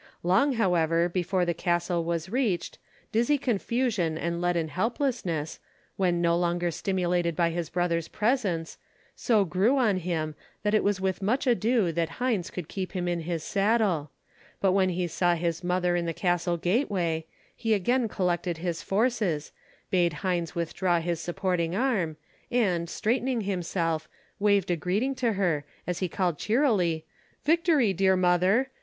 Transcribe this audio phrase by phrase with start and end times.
[0.23, 2.79] Long, however, before the castle was reached,
[3.11, 5.59] dizzy confusion and leaden helplessness,
[5.95, 8.79] when no longer stimulated by his brother's presence,
[9.15, 10.33] so grew on him
[10.63, 14.09] that it was with much ado that Heinz could keep him in his saddle;
[14.59, 19.51] but, when he saw his mother in the castle gateway, he again collected his forces,
[19.91, 22.17] bade Heinz withdraw his supporting arm,
[22.49, 24.09] and, straightening himself,
[24.39, 27.05] waved a greeting to her, as he called cheerily;
[27.43, 28.71] "Victory, dear mother.